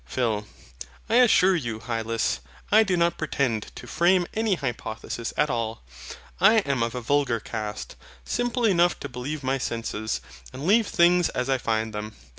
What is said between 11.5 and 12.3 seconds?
I find them.